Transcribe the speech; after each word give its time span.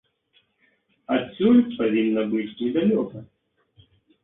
Адсюль 1.17 1.61
павінна 1.77 2.23
быць 2.33 2.51
недалёка. 2.65 3.17